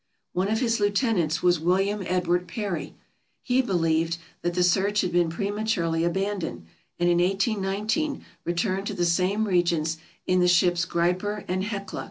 One 0.33 0.47
of 0.47 0.61
his 0.61 0.79
lieutenants 0.79 1.43
was 1.43 1.59
William 1.59 2.01
Edward 2.07 2.47
Parry. 2.47 2.95
He 3.43 3.61
believed 3.61 4.17
that 4.41 4.55
the 4.55 4.63
search 4.63 5.01
had 5.01 5.11
been 5.11 5.29
prematurely 5.29 6.03
abandoned, 6.03 6.65
and 6.97 7.07
in 7.07 7.19
1819 7.19 8.25
returned 8.43 8.87
to 8.87 8.95
the 8.95 9.05
same 9.05 9.45
regions 9.47 9.99
in 10.25 10.39
the 10.39 10.47
ships 10.47 10.87
"Griper" 10.87 11.45
and 11.47 11.63
"Hecla." 11.65 11.99